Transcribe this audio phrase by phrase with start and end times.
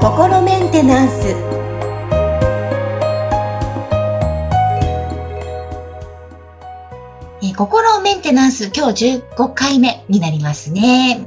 [0.00, 1.34] 心メンテナンス
[7.42, 11.24] えー心メンテナンス今日15回目になりますね。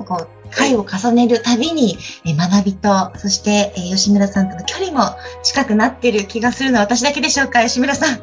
[0.50, 8.20] 回を重ねるたびに、えー学びと、そして、えー吉村さんとの距離も近くなってる気がするのは私だけでしょうか、吉村さん。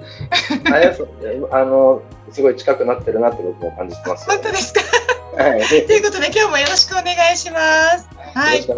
[0.72, 1.08] あれそう
[1.52, 2.02] あの、
[2.32, 4.26] すごい近くなってるなって僕も感じてます。
[4.30, 4.80] 本当ですか？
[5.36, 5.86] はい。
[5.86, 7.58] ということで今日もよろしくお願いしま
[7.98, 8.08] す。
[8.34, 8.62] はい。
[8.62, 8.74] いコ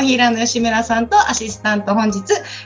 [0.00, 2.20] ヒーラーの吉村さんとアシスタント本日、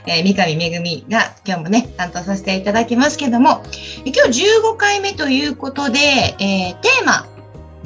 [0.05, 3.63] えー三上めぐみが今日もね、担当させていただきますけども、
[4.05, 5.99] え今日15回目ということで、
[6.39, 7.27] えーテーマ、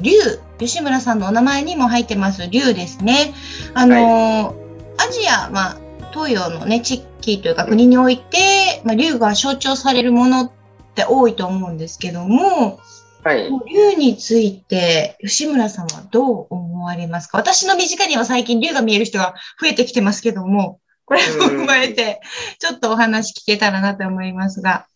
[0.00, 0.12] 竜。
[0.58, 3.34] 吉村さんのお名前にも入ってます竜ですね。
[3.74, 4.62] あのー
[4.98, 5.76] アジア、まあ、
[6.12, 10.52] 東洋のね、地域というか国において、まあ、竜が象徴されるものっ
[10.94, 12.78] て多いと思うんですけども、
[13.24, 13.48] はい。
[13.70, 17.38] 竜について、吉村さんはどう思われますか？
[17.38, 22.20] 私の身近には最近竜が見える人が増えてきてますけども、これを踏まえて、
[22.58, 24.86] ちょっとお話聞けたらなと思いますが。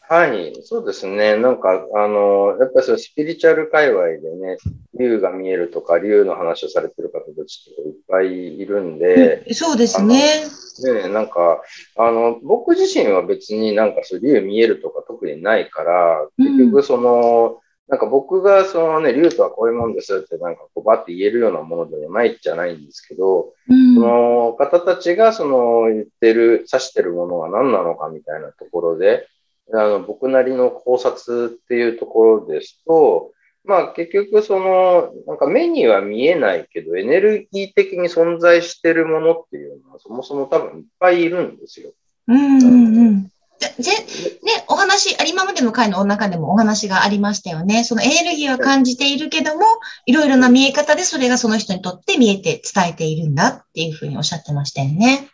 [0.00, 0.54] はい。
[0.64, 1.36] そうですね。
[1.36, 4.56] なんか、あの、やっぱりそのスピリチュアル界隈でね、
[4.98, 10.46] 竜が見えるとか、竜の話をされてる方たちっていっぱいいるんで、そうですね。
[10.84, 11.62] ね、なんか、
[11.96, 23.94] あの、僕自身は別になんかそう、竜見えるとか特にないから、結局その、なんか僕がそのね、竜とはこういうもんですってなんかこうバッて言えるようなものではないじゃないんですけど、うん。
[23.96, 29.26] その方たちがその言ってる、指してるものは何なのかみたいなところで、
[29.72, 33.32] あの僕なりの考察っていうところですと、
[33.64, 41.92] まあ結局その、なんか目には見えないけど、エネルギー的に存在してるものっていうのはそもそも多分いっぱいいるんですよ。
[42.28, 43.30] うんうんうん。
[43.60, 43.92] ぜ、
[44.42, 47.84] ね、お話、今までの回の中でもお話がありましたよね。
[47.84, 49.62] そのエネルギーは感じているけども、
[50.06, 55.28] いろいろな見え方でそれがその人にとって見えて伝えているんだっていうふうにおっしゃってましたよね。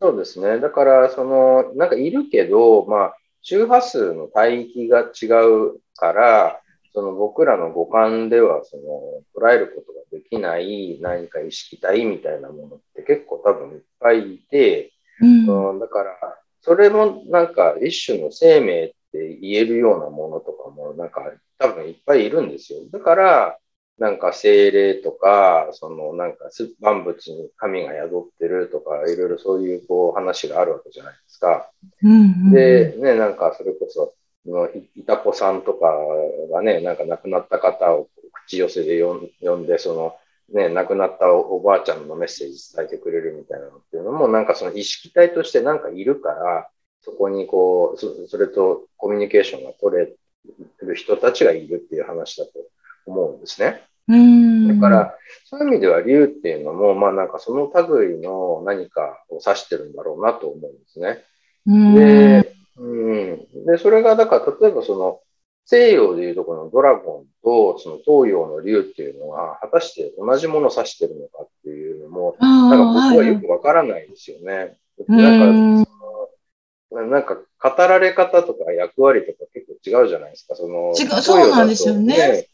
[0.00, 0.60] そうですね。
[0.60, 6.59] だから、その、なんかいるけど、まあ、周波数の帯域が違うから、
[6.92, 8.82] その僕らの五感では、その、
[9.34, 15.70] 捉えることができない何か意識体みたいなものって結構多分いっぱいいて、うん。
[15.70, 16.16] うん、だから、
[16.62, 22.80] それもなんか一種の生命って言えるようなものとかもなんか多分いっぱいいるんですよ。
[22.92, 23.58] だから、
[23.98, 26.50] なんか精霊とか、そのなんか
[26.80, 31.70] 万物に神が宿ってるとか、いろいろそういうこう話があるわけじゃないですか。
[32.02, 32.14] うんう
[32.48, 34.12] んで、ね、なんかそれこそ、の
[34.46, 35.92] いいたこさんとか
[36.52, 38.08] がね、なんか亡くなった方を
[38.46, 40.16] 口寄せで呼んで、その、
[40.52, 46.68] ね、亡くなったおおばあちゃんのメッセージ伝えてくれるみたいなのっていうのも、なんかその意識体としてなんかいるから、
[47.02, 50.12] そこにこう、そそれとコミュニケーションが取れ
[50.82, 52.52] る人たちがいるっていう話だと
[53.06, 53.82] 思うんですね。
[54.08, 55.14] うんだから、
[55.44, 61.24] そういう意味では竜っていうのも、まあなんかその類の何かを指してるんだろうなと思うんですね。
[61.66, 62.49] うんで、うん。
[63.66, 65.20] で、それが、だから、例えばその、
[65.66, 74.76] 西洋でいうとこのドラゴンと、その東洋の竜っていうのは、果たして同じものを指してるのかっていうのも、あなんかあ僕はよくわからないですよね。
[75.06, 80.56] うなんか、なんか語られ方とか役割とか結構違うじゃないですか。
[80.56, 82.48] その、違うそうなんですよね。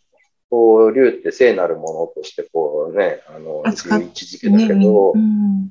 [0.51, 3.71] こう、竜って聖なるものとして、こうね、あの、位
[4.09, 5.71] 置づけだけど、うん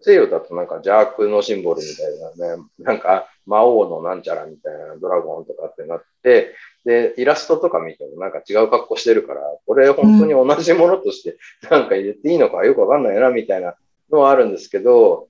[0.00, 11.36] 西洋だとなんか邪悪のシンボルみたいなね、なんか魔王のなんちゃらみたいなドラゴンとかってなって、で、イラストとか見てもなんか違う格好してるから、これ本当に同じものとして
[11.70, 13.74] なんか入れていいのかよくわかんないなみたいな
[14.10, 15.28] のはあるんですけど、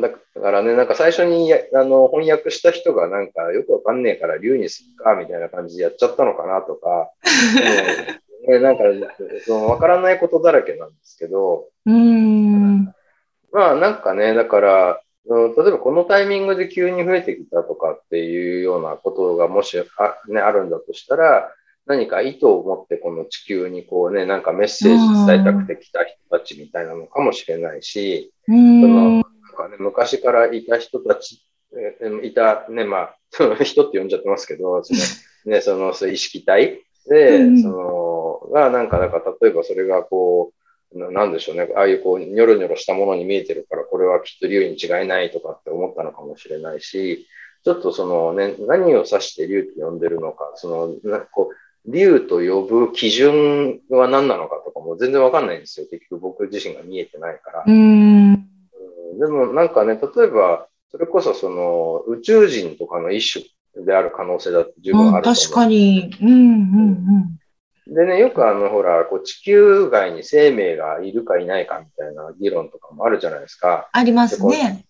[0.00, 7.10] だからね、なんか最初にあの翻訳した人がなんかよくわかんねえから竜にすっかみたいな感じでやっちゃったのかなとか、
[8.04, 8.28] うん。
[8.48, 8.84] ねなんか
[9.44, 12.67] そのわからないことだらけなんですけど、うん
[13.52, 21.52] まあなんかね、だから、うん例えばこのタイミングで急に増えてきたとかっていうようなことがもしあ,、ね、あるんだとしたら、
[21.84, 29.22] 何か意図を持ってこの地球にこうね、なんかメッセージ伝えたくて来た人たちみたいなのかもしれないし、うそのんなん
[29.54, 31.42] かね、昔からいた人たち、
[32.00, 33.16] えーいたね、まあ、
[33.62, 35.00] 人って呼んじゃってますけど、その
[35.52, 37.62] ね、その意識体で、うん。
[37.62, 40.57] その、がなんか、だから例えばそれがこう、
[40.94, 41.68] ななんでしょうね。
[41.76, 47.26] ああいうこう、ニョロニョロしたものに見えてるから、これはきっと竜に違いないとかって思ったのかもしれないし、
[47.64, 50.68] ちょっとそのね、何を指して竜って呼んでるのか、そ
[51.04, 55.86] の、なこう、竜と呼ぶ基準は何なのかとかも全然わかんないんですよ。
[55.90, 57.64] 結局僕自身が見えてないから。
[57.66, 58.48] うんうん
[59.18, 63.42] でもなんかね、例えば、それこそその宇宙人とかの一
[63.74, 65.42] 種である可能性だって十分あると思う。
[65.42, 66.14] 確かに。
[66.20, 67.38] うんうん
[67.88, 73.88] でね、よくあの、ほら、こう地球外に生命がいるかいないかみたいな議論とかもあるじゃないですか。
[73.92, 74.84] ありますね。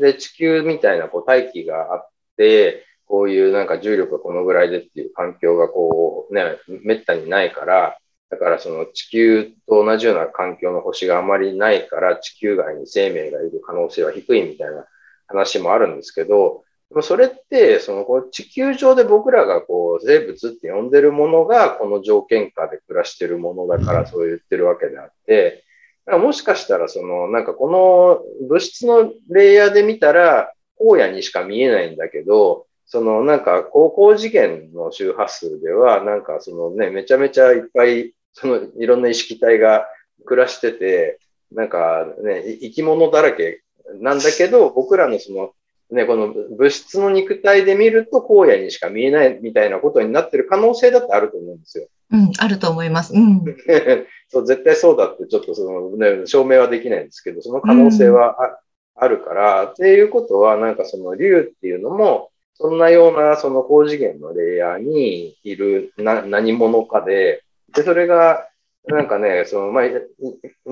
[0.00, 7.98] で、地球みたいなこう大気があって、こういうなんか重力がこのぐらいでっていう環境がこうね、めったにないから、
[8.30, 14.84] だからその地球と同じような環境の星があまりないから地球外に生命がいる可能性は低いみたいな
[15.26, 25.64] 話もあるんですけど、でもそれって、そのこう地球上で僕らがこう生物って呼んでるものがこの条件下で暮らしてるものだからそう言ってるわけであって、
[26.06, 39.86] もしかしたらそのなんかこの物質のレイヤーで見たら荒野にしか見えないんだけど、そのなんか高校次元の周波数ではなんかそのね、めちゃめちゃいっぱいそのいろんな意識体が
[40.24, 41.18] 暮らしてて、
[41.52, 43.60] なんかね、生き物だらけ
[44.00, 45.52] なんだけど、僕らのその
[45.90, 51.88] ね、この物質の肉体で見ると荒野にしか見えないみたいなことになってる可能性だってあると思うんですよ。
[52.10, 53.14] うん、あると思います。
[53.14, 53.42] うん。
[54.28, 58.58] そう、絶対そうだってちょっとその、ね、証明はできないんですけど、その可能性はあ,、
[58.96, 67.44] あるから、っていうことは、なんかその竜っていうのも、そんなようなその高次元のレイヤーにいるな何者かで、
[67.74, 68.48] で、それが、
[68.86, 69.84] なんかね、その、まあ、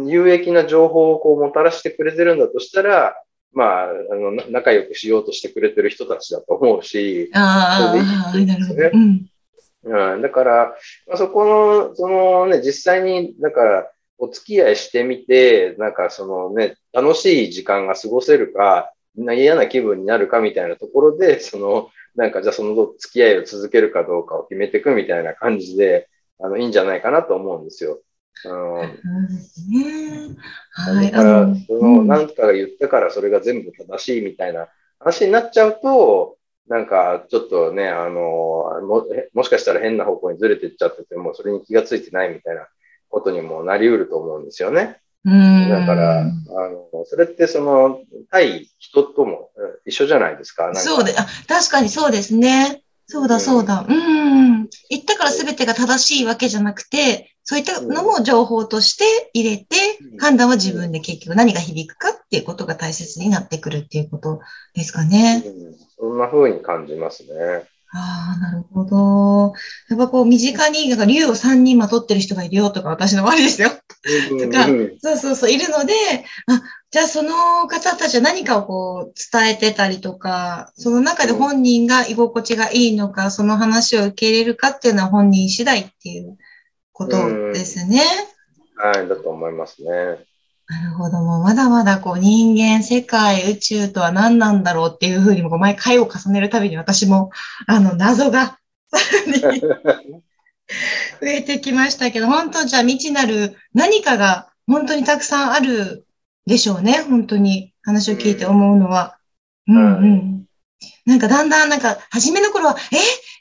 [0.07, 3.15] 有益な情報をこうもたらしてくれてるんだとしたら、
[3.52, 8.90] まあ、あの、仲良くしようとしてくれてる人たちだと思うし、ああ、なるほど。
[8.93, 9.26] うん
[9.87, 10.76] うん、だから、
[11.06, 26.08] まあ、そこの、そのね、実際に、だから、お付き合いしてみて、なんかそのね、楽しい時間が過ごせるか、嫌な気分になるかみたいなところで、その、なんかじゃあその付き合いを続けるかどうかを決めていくみたいな感じで、
[26.40, 28.00] あの、いいんじゃないかなと思うんですよ。
[28.44, 28.75] あの、
[30.71, 31.11] はい。
[31.11, 34.69] だから、その、なんかが言ったからそれが全部正しいみたいな
[34.99, 36.37] 話になっちゃうと、
[36.69, 38.21] なんか、ちょっとね、あの
[38.83, 42.67] も、もしかしたら変な方向にずれてっちゃってても、それに気がついてないみたいな
[43.09, 45.00] ことにもなりうると思うんですよね。
[45.71, 48.00] だから、あの、それってその、
[48.31, 49.50] 対人とも
[49.85, 50.73] 一緒じゃないですか。
[50.73, 52.82] かそうで、あ、確かにそうですね。
[53.06, 53.87] そうだ、そうだ。
[53.88, 54.69] うん。
[54.91, 59.76] 言ったから全てが正しいわけじゃなくて、そういったのも情報として入れて、
[60.19, 64.41] 判断は自分で結局何が響くかっていうことが大切になってくるっていうこと
[64.75, 65.44] ですかね。
[65.47, 67.69] うん、そんな風に感じますね。
[67.93, 69.53] ああ、なるほど。
[69.88, 73.70] やっぱこう、身近に、なんか、竜を3人まとってる人がいるよとか、私の周りですよ。
[74.41, 74.67] とか、
[75.00, 75.94] そうそうそう、いるので、
[76.47, 86.37] あ、じゃあその方たちは何かをこう、伝えてたりとか、その中で本人が居心地がいいのか、その話を受け入れるかっていうのは本人次第っていう
[86.93, 87.17] こと
[87.53, 88.03] ですね。
[88.76, 89.91] はい、だと思いますね。
[90.69, 91.19] なるほど。
[91.19, 97.31] もうまだまだこう人間、世界、宇宙とは何なんだろうっていうふうにも、毎回を重ねるたびに私も、
[97.67, 98.58] あの、謎が
[98.91, 99.61] さらに
[101.21, 106.07] 増えてきましたけど、本当じゃあ未知なる何かが本当にたくさんある
[106.47, 107.05] でしょうね。
[107.09, 109.19] 本当に話を聞いて思うのは。
[109.69, 110.47] うん、うん、うん。
[111.07, 112.97] なんかだんだんなんか、初めの頃は、え？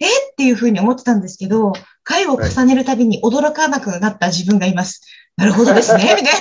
[0.05, 0.31] え？
[0.31, 1.73] っていうふうに思ってたんですけど、
[2.03, 5.01] 回を重ねるたびに驚かなくなった自分がいます。
[5.35, 6.33] なるほどですね、 みたい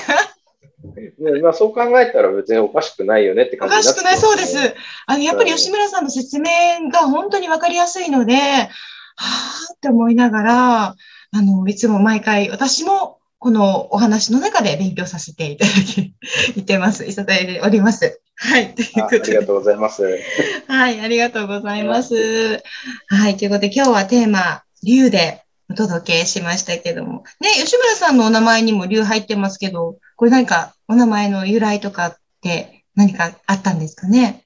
[1.23, 1.33] な。
[1.33, 4.75] ねまあ、そう考えたら別におかしくないよねって感じ、ね、おかしくない、そうです。
[5.07, 10.97] あの、やっぱり吉村さんの説明が本当にわかりやすいので、はぁって思いながら、
[11.35, 16.15] あの、いつも毎回、私もこのお話の中で勉強させていただき、
[16.57, 17.05] いてます。
[17.05, 18.21] いただいております。
[18.37, 18.73] はい。
[18.75, 19.23] ということで。
[19.23, 20.03] ありがとうございます。
[20.69, 22.63] はい、ありがとうございます。
[23.09, 27.25] はい、ということで今日はテーマ、竜でお届けしましたけども。
[27.41, 34.44] ね、吉村さんのお名前にも竜入ってますけど、これ何かお名前の由来とかって何かあったんですかね？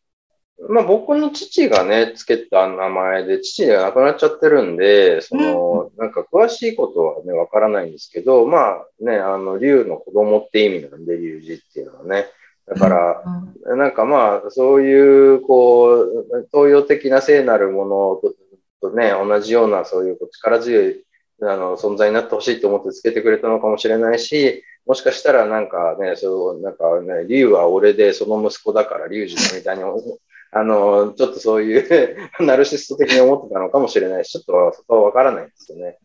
[0.69, 12.27] まあ僕の父がね、つけた名前で、父が亡くなっちゃってるんで、その、うん、なんか詳しいことはね、わからないんですけど、まあね、あの、竜の子供って意味なんで、竜字っていうのはね。
[12.67, 13.23] だから、
[13.65, 18.21] うん、なんかまあ、そういう、こう、東洋的な聖なるも
[18.83, 21.05] のとね、同じようなそういう力強い
[21.41, 29.85] あの存在になってほしいと思ってつけてくれたのかもしれないし、もしかしたらなんかね、そう、なんかね、竜は俺でその息子だから竜二だみたいに、
[30.51, 35.99] あの、ちょっとそういう ナルシスト的に思ってたのかもしれないし、ちょっとそこはわからないですよね。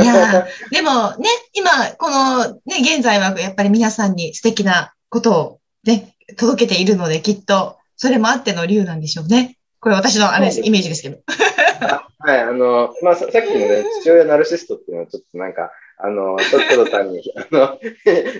[0.00, 9.56] いやでもね、今、このね、現在はやっぱり皆さんに素敵なことをね、届けているので、きっと、それもあっての竜なんでしょうね。
[9.80, 11.18] これ私のあれです、イメージですけど。
[12.22, 17.78] はい、あの、まあ、さっきのね、父親ナルシストっていうのはちょっとなんか、あの、ちょっと単に、 あの、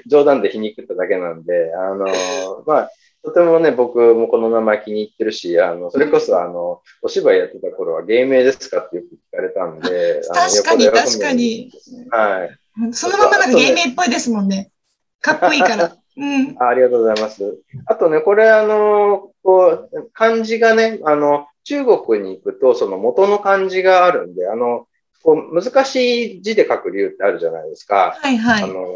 [0.06, 2.06] 冗談で皮肉っただけなんで、あの、
[2.66, 2.90] まあ、
[3.22, 11.70] とてもね、僕もこの名前気に入ってるし、あの、それこそ、あの、お芝居やってた頃は芸名ですかってよく聞かれたんで、確かに、確かに。
[12.10, 12.92] はい。
[12.94, 14.70] そのままなんか芸名っぽいですもんね。
[15.20, 15.96] かっこいいから。
[16.16, 17.60] うん、あありがとうございます。
[17.86, 24.86] あとね、これ、あの、こう、漢字がね、あの、中国に行くと、その元の漢字があるんで、あの、
[25.22, 28.16] こう難しい字で書く理由ってあるじゃないですか。
[28.20, 28.62] はいはい。
[28.62, 28.86] あの、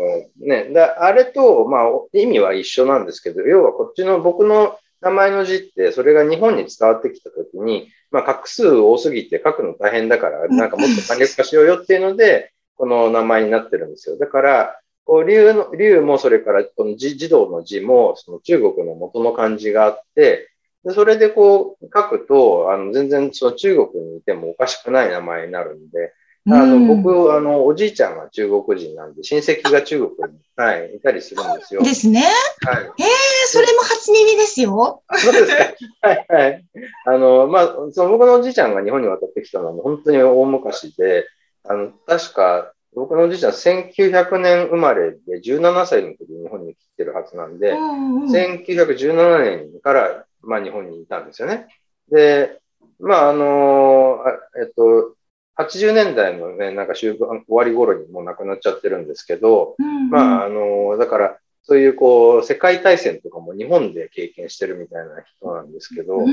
[0.41, 14.17] ね、だあれと、まあ、意味は一緒なんですけど、要はこっちの僕の名前の字って、それが日本に伝わってきたときに、まあ、画数多すぎて書くの大変だから、なんかもっと簡略化しようよっていうので、この名前になってるんですよ。
[14.17, 20.51] だから、こう、竜の、竜もそれから、この児童の字も、その中国の元の漢字があって、
[20.85, 26.13] でそれでこう書くと、あの全然その中国にいてもおかしくない名前になるんで、
[26.47, 31.83] あの、僕、あの、おじいちゃんが中国人なんで、親戚が中国に、はい、いたりするんですよ。
[31.83, 32.23] ですね。
[32.67, 32.85] はい。
[32.85, 33.07] ええ
[33.47, 35.03] それも初耳ですよ。
[35.11, 35.65] そうですか。
[36.07, 36.65] はいはい。
[37.07, 41.27] あの、まあ、その僕のおじいちゃんが日本に渡ってきたのは本当に大昔で、
[41.67, 51.69] あの、確か、僕のおじいちゃん1900年生まれで17歳の時に日本に来てるはずなんで、うんうん、1917年からまあ、日本にいたんですよね。
[52.11, 52.61] で、
[53.01, 54.21] まあ、あの、
[54.61, 55.15] えっと、
[55.57, 66.33] 80年代のね、なんか終盤、終わり頃にもう亡くなっちゃってるんですけど、うんうん、まあ、あの、だから、そういうこう、世界大戦とかも日本で経験してるみたいな人なんですけど、うんうんう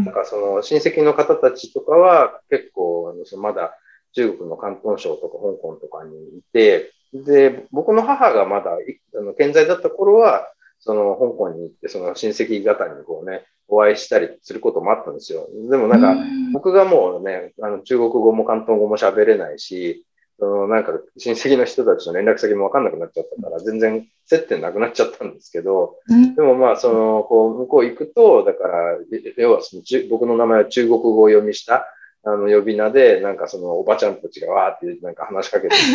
[0.00, 3.78] ん、なんかその親戚の方たちとかは結構、あのそのまだ
[4.12, 10.52] 中国の広東省とか香港とかにいて、で、僕の母がまだあの健在だった頃は、
[10.84, 15.48] その香港に行って、その親戚方にこうね、お会いしたりすることもあったんですよ。
[15.70, 16.16] でもなんか、
[16.52, 20.04] 僕がもうね、あの中国語も広東語も喋れないし、
[20.38, 25.98] そのなんか親戚の人たちの連絡先もわかんなくなっちゃったから、全然接点なくなっちゃったんですけど、
[26.34, 28.98] でもまあ、その、こう、向こう行くと、だから、
[29.36, 31.86] 要はその僕の名前は中国語を読みした、
[32.24, 35.94] あの、呼び名で、なんかそのおばちゃんたちがわーってなんか話しかけてき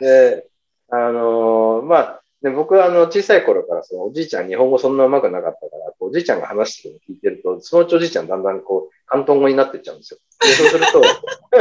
[0.00, 0.46] て、で、
[0.88, 10.20] あのー、まあ、で、僕はあの小さい頃からそのおじいちゃん日本語そんな上手くなかったから、おじいちゃんが話してるの聞いてると、そのうちおじいちゃんだんだんこう、関東語になってっちゃうんですよ。
[10.40, 11.02] でそうすると、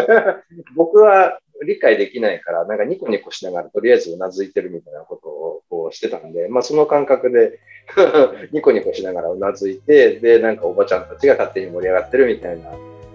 [0.76, 7.60] 僕は理解できないから、なんかニコニコしながらとりあえずうなずいてるみたいなことをこうしてたんで、まあその感覚で
[8.52, 12.72] ニコニコしながらうなずいて、で、なんかおばちゃんたちが勝手に盛り上がってるみたいな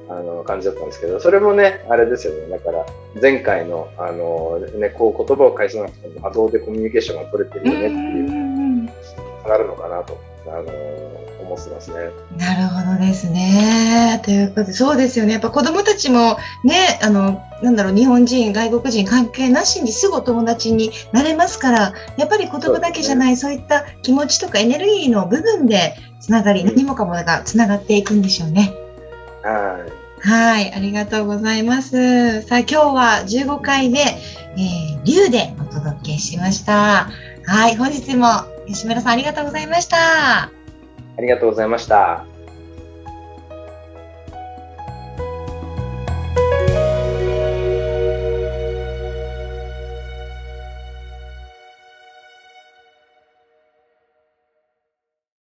[0.09, 2.49] あの感じだったんですけど、それもね、あれですよね。
[2.49, 2.87] だから、
[3.21, 10.63] 前回の、あの、ね、こう言葉を返さなくても波動でコミュニケーションが取れてるよねっていう、つながるのかなと、あの、
[11.43, 11.97] 思ってますね。
[12.37, 14.21] なるほどですね。
[14.25, 15.33] ということで、そうですよね。
[15.33, 28.86] やっぱ子供たちもね、あの、なんだろう、日本人、外国人関係なしにすぐお友達になれますから、やっぱり言葉だけじゃない、そう、ね,、いった気持ちとかエネルギーの部分でつながり、何もかもがつながっていくんでしょうね。
[29.47, 30.07] はい。
[30.29, 32.43] はい、ありがとうございます。
[32.43, 37.09] さあ、今日は15回目、えー、竜でお届けしました。
[37.47, 38.27] はい、本日も
[38.67, 39.97] 吉村さんありがとうございました。
[40.45, 40.51] あ
[41.21, 42.36] りがとうございました。